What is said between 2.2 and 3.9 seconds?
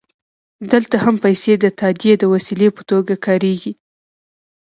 وسیلې په توګه کارېږي